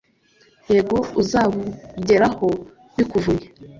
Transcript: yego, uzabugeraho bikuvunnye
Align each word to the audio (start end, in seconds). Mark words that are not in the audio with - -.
yego, 0.71 0.97
uzabugeraho 1.21 2.47
bikuvunnye 2.95 3.47